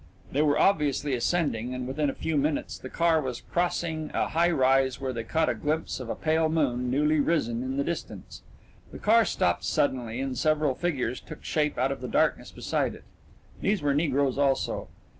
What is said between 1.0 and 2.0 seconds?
ascending, and